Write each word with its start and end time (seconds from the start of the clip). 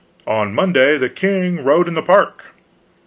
On 0.25 0.51
Monday, 0.55 0.97
the 0.97 1.09
king 1.09 1.63
rode 1.63 1.87
in 1.87 1.93
the 1.93 2.01
park. 2.01 2.45